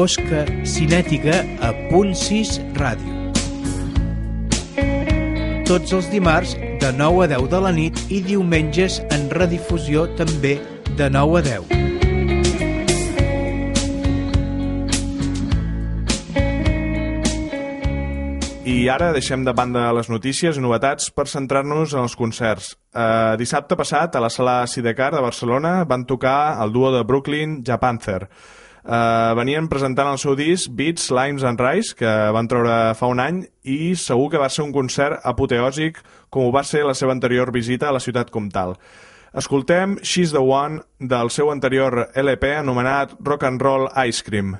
fosca 0.00 0.46
cinètica 0.64 1.42
a 1.60 1.74
Punt 1.90 2.14
6 2.16 2.54
Ràdio. 2.72 3.12
Tots 5.68 5.92
els 5.92 6.06
dimarts 6.08 6.54
de 6.80 6.88
9 6.96 7.26
a 7.26 7.28
10 7.34 7.50
de 7.52 7.58
la 7.60 7.72
nit 7.76 8.00
i 8.08 8.22
diumenges 8.24 9.02
en 9.12 9.26
redifusió 9.28 10.06
també 10.16 10.54
de 10.96 11.10
9 11.12 11.36
a 11.36 11.42
10. 11.44 11.68
I 18.72 18.88
ara 18.88 19.10
deixem 19.12 19.44
de 19.44 19.52
banda 19.52 19.92
les 19.92 20.08
notícies 20.08 20.56
i 20.56 20.62
novetats 20.64 21.12
per 21.12 21.26
centrar-nos 21.28 21.92
en 21.92 22.06
els 22.06 22.16
concerts. 22.16 22.72
Eh, 22.96 23.36
dissabte 23.36 23.76
passat, 23.76 24.16
a 24.16 24.24
la 24.24 24.32
sala 24.32 24.64
Sidecar 24.64 25.12
de 25.12 25.20
Barcelona, 25.20 25.84
van 25.84 26.08
tocar 26.08 26.56
el 26.64 26.72
duo 26.72 26.88
de 26.96 27.04
Brooklyn, 27.04 27.60
Japanther 27.68 28.30
eh, 28.84 29.32
venien 29.38 29.68
presentant 29.68 30.10
el 30.12 30.18
seu 30.22 30.36
disc 30.38 30.70
Beats, 30.76 31.10
Limes 31.10 31.44
and 31.44 31.60
Rice, 31.60 31.94
que 31.98 32.10
van 32.34 32.48
treure 32.48 32.94
fa 32.98 33.10
un 33.10 33.20
any, 33.20 33.44
i 33.62 33.94
segur 33.98 34.30
que 34.32 34.42
va 34.42 34.50
ser 34.50 34.64
un 34.66 34.72
concert 34.72 35.20
apoteòsic 35.24 36.00
com 36.30 36.46
ho 36.46 36.54
va 36.54 36.64
ser 36.64 36.84
la 36.86 36.94
seva 36.94 37.12
anterior 37.16 37.52
visita 37.52 37.90
a 37.90 37.96
la 37.96 38.02
ciutat 38.02 38.30
comtal. 38.30 38.76
Escoltem 39.34 39.98
She's 40.02 40.32
the 40.32 40.42
One 40.42 40.80
del 40.98 41.30
seu 41.30 41.52
anterior 41.52 42.08
LP 42.14 42.56
anomenat 42.56 43.14
Rock 43.20 43.46
and 43.46 43.62
Roll 43.62 43.88
Ice 44.08 44.24
Cream. 44.26 44.56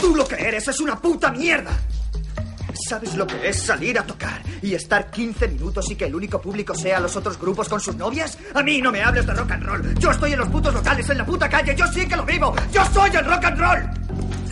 Tú 0.00 0.16
lo 0.16 0.26
que 0.26 0.34
eres 0.34 0.66
es 0.68 0.80
una 0.80 1.00
puta 1.00 1.30
mierda. 1.30 1.70
¿Sabes 2.88 3.14
lo 3.14 3.26
que 3.26 3.48
es 3.48 3.62
salir 3.62 3.98
a 3.98 4.02
tocar 4.04 4.42
y 4.62 4.74
estar 4.74 5.10
15 5.10 5.48
minutos 5.48 5.90
y 5.90 5.96
que 5.96 6.06
el 6.06 6.14
único 6.14 6.40
público 6.40 6.74
sea 6.74 7.00
los 7.00 7.16
otros 7.16 7.38
grupos 7.38 7.68
con 7.68 7.80
sus 7.80 7.94
novias? 7.96 8.38
A 8.54 8.62
mí 8.62 8.80
no 8.80 8.92
me 8.92 9.02
hables 9.02 9.26
de 9.26 9.34
rock 9.34 9.52
and 9.52 9.64
roll. 9.64 9.94
Yo 9.94 10.10
estoy 10.10 10.32
en 10.32 10.38
los 10.40 10.48
putos 10.48 10.74
locales, 10.74 11.08
en 11.08 11.18
la 11.18 11.26
puta 11.26 11.48
calle. 11.48 11.74
Yo 11.74 11.86
sí 11.86 12.06
que 12.06 12.16
lo 12.16 12.24
vivo. 12.24 12.54
Yo 12.72 12.84
soy 12.92 13.10
el 13.10 13.24
rock 13.24 13.44
and 13.44 13.58
roll. 13.58 13.90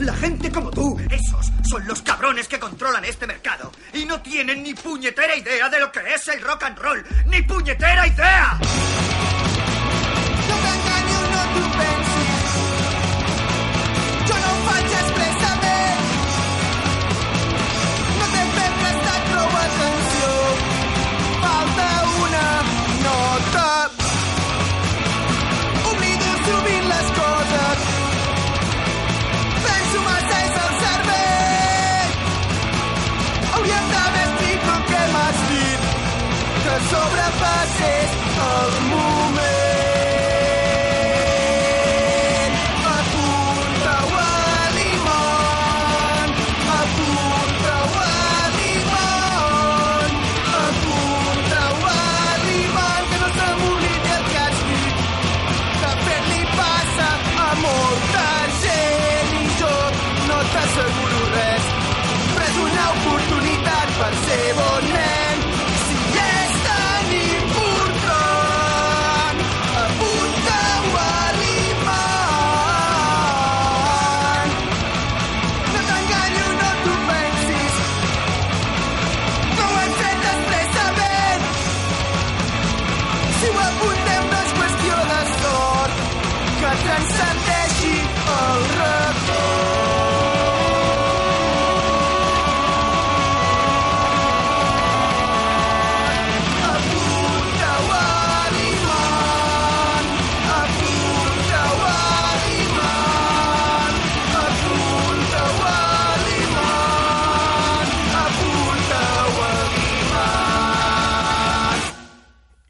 La 0.01 0.15
gente 0.15 0.51
como 0.51 0.71
tú, 0.71 0.99
esos 1.11 1.53
son 1.69 1.87
los 1.87 2.03
cabrones 2.03 2.49
que 2.49 2.59
controlan 2.59 3.05
este 3.05 3.27
mercado. 3.27 3.73
Y 3.93 4.05
no 4.05 4.21
tienen 4.21 4.63
ni 4.63 4.75
puñetera 4.75 5.37
idea 5.37 5.69
de 5.69 5.81
lo 5.81 5.91
que 5.91 6.01
es 6.15 6.29
el 6.29 6.41
rock 6.43 6.65
and 6.65 6.79
roll. 6.79 7.05
Ni 7.27 7.43
puñetera 7.43 8.07
idea. 8.07 8.59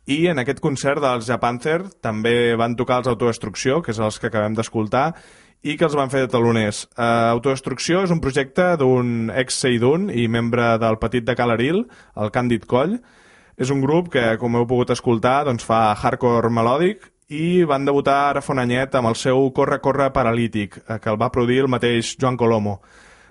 I 0.06 0.28
en 0.30 0.38
aquest 0.38 0.60
concert 0.62 1.02
dels 1.02 1.26
Japanther 1.26 1.80
també 2.04 2.54
van 2.54 2.76
tocar 2.78 3.00
els 3.00 3.10
Autodestrucció, 3.10 3.80
que 3.82 3.90
és 3.90 3.98
els 3.98 4.20
que 4.22 4.28
acabem 4.30 4.54
d'escoltar, 4.54 5.08
i 5.66 5.74
que 5.74 5.86
els 5.88 5.96
van 5.98 6.12
fer 6.12 6.22
de 6.22 6.30
taloners. 6.30 6.84
Uh, 6.94 7.32
Autodestrucció 7.32 8.04
és 8.06 8.12
un 8.14 8.20
projecte 8.22 8.68
d'un 8.78 9.32
ex-Seidun 9.34 10.10
i 10.14 10.28
membre 10.30 10.76
del 10.78 11.00
Petit 11.02 11.26
de 11.26 11.34
Calaril, 11.34 11.82
el 12.22 12.30
Càndid 12.30 12.68
Coll. 12.70 13.00
És 13.58 13.72
un 13.72 13.80
grup 13.82 14.12
que, 14.12 14.36
com 14.38 14.54
heu 14.54 14.66
pogut 14.68 14.92
escoltar, 14.94 15.40
doncs 15.48 15.66
fa 15.66 15.90
hardcore 15.96 16.52
melòdic 16.52 17.10
i 17.32 17.64
van 17.66 17.88
debutar 17.88 18.18
ara 18.28 18.42
fa 18.44 18.54
un 18.54 18.62
anyet 18.62 18.94
amb 18.94 19.10
el 19.10 19.16
seu 19.18 19.48
Corre, 19.56 19.80
corre 19.82 20.12
paralític, 20.14 20.78
eh, 20.84 21.00
que 21.02 21.10
el 21.10 21.18
va 21.18 21.32
produir 21.34 21.64
el 21.64 21.72
mateix 21.72 22.14
Joan 22.20 22.36
Colomo. 22.38 22.78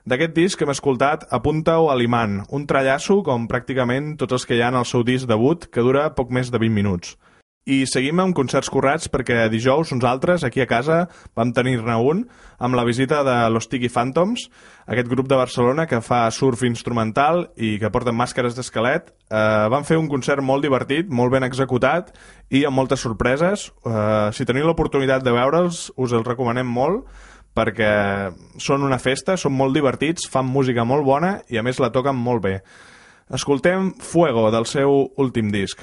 D'aquest 0.06 0.36
disc 0.38 0.60
que 0.60 0.68
hem 0.68 0.70
escoltat, 0.70 1.24
apunta-ho 1.34 1.88
a 1.89 1.95
l'Iman, 1.97 2.43
un 2.53 2.68
trallasso 2.70 3.24
com 3.26 3.47
pràcticament 3.49 4.12
tots 4.22 4.36
els 4.38 4.43
que 4.45 4.53
hi 4.53 4.62
ha 4.62 4.68
en 4.70 4.78
el 4.78 4.86
seu 4.86 5.01
disc 5.01 5.26
debut, 5.26 5.66
que 5.66 5.82
dura 5.82 6.12
poc 6.14 6.30
més 6.30 6.51
de 6.53 6.62
20 6.62 6.78
minuts. 6.78 7.16
I 7.66 7.88
seguim 7.89 8.22
amb 8.22 8.38
concerts 8.38 8.70
currats 8.70 9.10
perquè 9.10 9.47
dijous 9.49 9.89
uns 9.95 10.06
altres, 10.06 10.45
aquí 10.45 10.62
a 10.62 10.70
casa, 10.70 10.99
vam 11.34 11.49
tenir-ne 11.58 11.97
un 11.97 12.22
amb 12.62 12.78
la 12.78 12.86
visita 12.86 13.24
de 13.26 13.34
Los 13.49 13.66
Tiki 13.66 13.89
Phantoms, 13.89 14.45
aquest 14.86 15.10
grup 15.10 15.26
de 15.26 15.41
Barcelona 15.41 15.88
que 15.89 16.03
fa 16.06 16.30
surf 16.30 16.62
instrumental 16.70 17.47
i 17.58 17.80
que 17.82 17.89
porten 17.89 18.14
màscares 18.14 18.53
d'esquelet. 18.53 19.10
Eh, 19.10 19.68
van 19.74 19.89
fer 19.89 19.97
un 19.97 20.06
concert 20.06 20.45
molt 20.45 20.62
divertit, 20.62 21.10
molt 21.10 21.34
ben 21.34 21.49
executat 21.49 22.14
i 22.53 22.68
amb 22.70 22.78
moltes 22.78 23.01
sorpreses. 23.01 23.72
Eh, 23.82 24.30
si 24.38 24.45
teniu 24.45 24.70
l'oportunitat 24.70 25.26
de 25.26 25.34
veure'ls, 25.34 25.88
us 25.97 26.14
els 26.14 26.30
recomanem 26.30 26.70
molt 26.70 27.10
perquè 27.56 27.91
són 28.62 28.84
una 28.84 28.99
festa, 28.99 29.38
són 29.39 29.56
molt 29.56 29.76
divertits, 29.76 30.28
fan 30.32 30.47
música 30.47 30.84
molt 30.84 31.08
bona 31.08 31.38
i 31.49 31.58
a 31.58 31.64
més 31.64 31.80
la 31.80 31.91
toquen 31.95 32.18
molt 32.20 32.43
bé. 32.43 32.60
Escoltem 33.34 33.93
Fuego 33.97 34.51
del 34.53 34.68
seu 34.70 35.08
últim 35.18 35.49
disc. 35.53 35.80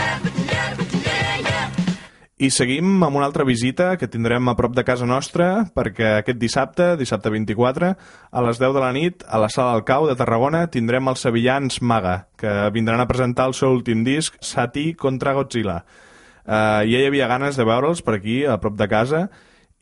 I 2.35 2.49
seguim 2.51 2.99
amb 3.07 3.15
una 3.15 3.29
altra 3.29 3.45
visita 3.47 3.93
que 3.97 4.09
tindrem 4.11 4.49
a 4.51 4.57
prop 4.59 4.73
de 4.75 4.83
casa 4.85 5.07
nostra 5.07 5.71
perquè 5.71 6.19
aquest 6.19 6.41
dissabte, 6.41 6.97
dissabte 6.99 7.31
24, 7.31 7.93
a 7.95 8.43
les 8.43 8.59
10 8.59 8.75
de 8.75 8.83
la 8.83 8.91
nit, 8.93 9.23
a 9.25 9.39
la 9.39 9.49
Sala 9.49 9.77
del 9.77 9.85
Cau 9.87 10.09
de 10.09 10.17
Tarragona, 10.19 10.67
tindrem 10.67 11.09
els 11.09 11.23
sevillans 11.23 11.79
Maga, 11.81 12.27
que 12.37 12.51
vindran 12.75 13.01
a 13.01 13.07
presentar 13.07 13.47
el 13.49 13.55
seu 13.55 13.71
últim 13.73 14.03
disc, 14.05 14.35
Sati 14.43 14.93
contra 14.99 15.33
Godzilla. 15.39 15.85
Uh, 16.45 16.83
ja 16.85 17.01
hi 17.01 17.07
havia 17.07 17.31
ganes 17.31 17.57
de 17.57 17.65
veure'ls 17.65 18.03
per 18.05 18.19
aquí, 18.19 18.43
a 18.45 18.59
prop 18.61 18.75
de 18.77 18.91
casa, 18.91 19.29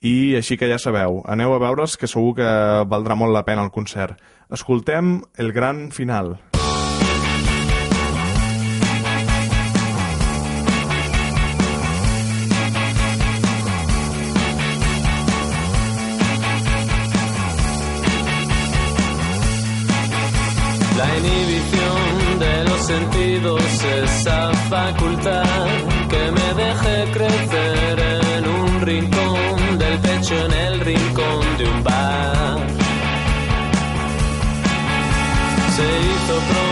i 0.03 0.35
així 0.35 0.59
que 0.59 0.67
ja 0.67 0.81
sabeu, 0.83 1.21
aneu 1.31 1.55
a 1.55 1.61
veure'ls 1.63 1.95
que 1.97 2.11
segur 2.11 2.35
que 2.41 2.49
valdrà 2.91 3.15
molt 3.15 3.35
la 3.35 3.45
pena 3.47 3.63
el 3.63 3.71
concert. 3.71 4.19
Escoltem 4.51 5.21
el 5.39 5.53
gran 5.55 5.91
final. 5.95 6.35
La 20.99 21.09
inhibición 21.19 22.39
de 22.39 22.65
los 22.65 22.81
sentidos, 22.87 23.85
esa 24.03 24.53
facultad 24.69 25.67
que 26.11 26.31
me 26.31 26.49
deje 26.63 27.13
crecer 27.13 27.82
en 30.41 30.53
el 30.53 30.81
rincón 30.81 31.41
de 31.59 31.65
un 31.65 31.85
bar. 31.85 32.59
Se 35.77 35.83
hizo 35.83 36.35
pronto 36.49 36.72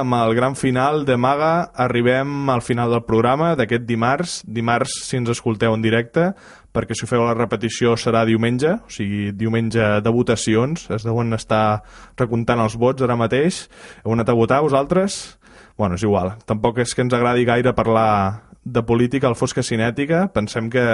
amb 0.00 0.16
el 0.16 0.34
gran 0.34 0.56
final 0.56 1.04
de 1.04 1.16
Maga 1.20 1.70
arribem 1.76 2.48
al 2.50 2.62
final 2.64 2.90
del 2.90 3.04
programa 3.04 3.52
d'aquest 3.56 3.84
dimarts. 3.86 4.40
Dimarts, 4.48 4.96
si 5.06 5.18
ens 5.18 5.30
escolteu 5.32 5.74
en 5.76 5.82
directe, 5.84 6.30
perquè 6.72 6.96
si 6.96 7.08
feu 7.08 7.22
la 7.26 7.36
repetició 7.36 7.96
serà 8.00 8.24
diumenge, 8.28 8.78
o 8.80 8.92
sigui, 8.92 9.30
diumenge 9.36 10.00
de 10.00 10.12
votacions. 10.14 10.86
Es 10.90 11.04
deuen 11.06 11.36
estar 11.36 11.82
recomptant 12.18 12.62
els 12.64 12.78
vots 12.80 13.04
ara 13.04 13.18
mateix. 13.20 13.66
Heu 14.04 14.16
anat 14.16 14.32
a 14.32 14.38
votar, 14.38 14.62
vosaltres? 14.64 15.20
Bueno, 15.76 16.00
és 16.00 16.04
igual. 16.06 16.34
Tampoc 16.48 16.80
és 16.84 16.94
que 16.94 17.04
ens 17.04 17.16
agradi 17.16 17.44
gaire 17.48 17.76
parlar 17.76 18.50
de 18.64 18.82
política 18.84 19.28
al 19.28 19.36
Fosca 19.36 19.64
Cinètica. 19.64 20.26
Pensem 20.32 20.68
que 20.72 20.84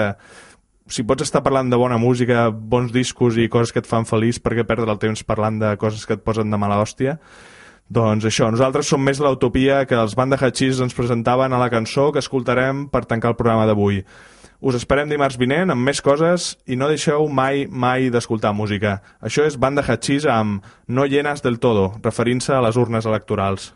si 0.87 1.03
pots 1.03 1.27
estar 1.27 1.43
parlant 1.43 1.71
de 1.71 1.79
bona 1.79 1.99
música, 1.99 2.49
bons 2.51 2.93
discos 2.95 3.39
i 3.39 3.49
coses 3.51 3.75
que 3.75 3.83
et 3.83 3.91
fan 3.91 4.07
feliç, 4.07 4.39
per 4.43 4.55
què 4.55 4.67
perdre 4.67 4.91
el 4.93 5.03
temps 5.03 5.23
parlant 5.27 5.59
de 5.63 5.77
coses 5.79 6.07
que 6.07 6.19
et 6.19 6.27
posen 6.27 6.51
de 6.51 6.59
mala 6.59 6.79
hòstia? 6.83 7.21
Doncs 7.87 8.25
això, 8.27 8.49
nosaltres 8.51 8.89
som 8.91 9.03
més 9.03 9.21
l'utopia 9.23 9.85
que 9.87 9.95
els 9.95 10.17
Banda 10.19 10.39
Hachís 10.41 10.81
ens 10.83 10.95
presentaven 10.97 11.53
a 11.53 11.61
la 11.61 11.71
cançó 11.71 12.09
que 12.13 12.19
escoltarem 12.19 12.89
per 12.91 13.05
tancar 13.07 13.31
el 13.31 13.39
programa 13.39 13.67
d'avui. 13.67 14.03
Us 14.59 14.75
esperem 14.75 15.11
dimarts 15.13 15.37
vinent 15.39 15.71
amb 15.71 15.87
més 15.87 16.01
coses 16.03 16.57
i 16.67 16.75
no 16.81 16.89
deixeu 16.91 17.29
mai, 17.29 17.67
mai 17.71 18.09
d'escoltar 18.11 18.55
música. 18.57 18.99
Això 19.21 19.47
és 19.47 19.59
Banda 19.61 19.85
Hachís 19.87 20.27
amb 20.27 20.65
No 20.89 21.07
llenas 21.07 21.45
del 21.45 21.61
todo, 21.61 21.93
referint-se 22.03 22.57
a 22.57 22.65
les 22.65 22.81
urnes 22.81 23.07
electorals. 23.07 23.71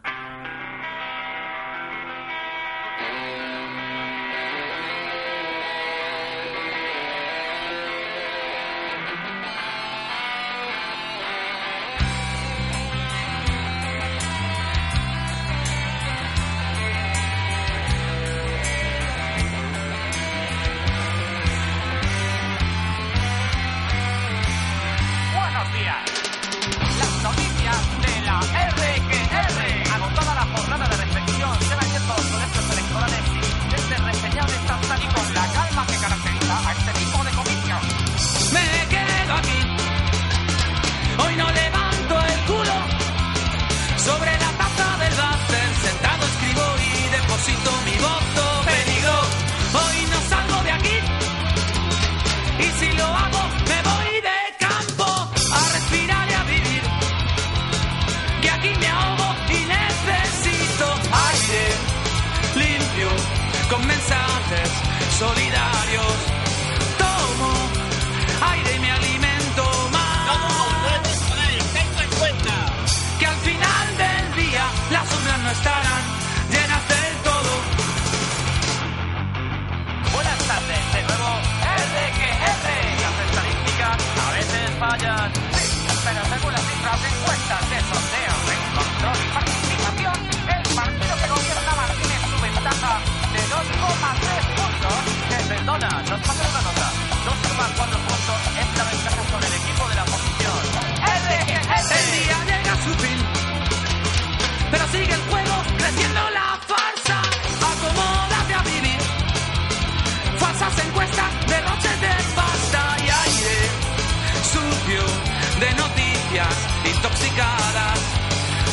Intoxicadas. 117.21 118.01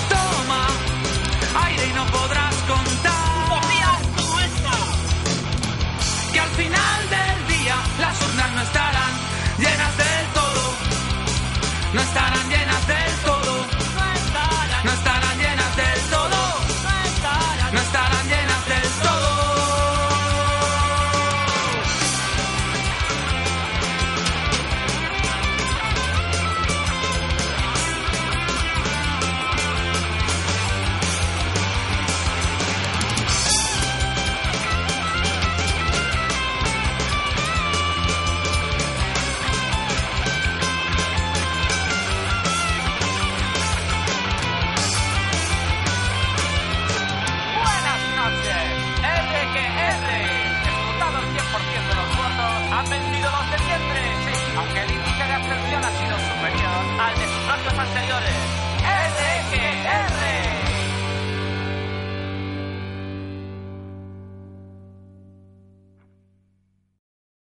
Toma 0.09 0.67
aire 1.65 1.87
y 1.87 1.93
no 1.93 2.05
podrás 2.07 2.55
contar. 2.67 3.17
Que 6.33 6.39
al 6.39 6.49
final 6.49 7.09
del 7.09 7.57
día 7.57 7.75
las 7.99 8.21
urnas 8.21 8.51
no 8.53 8.61
estarán 8.61 9.06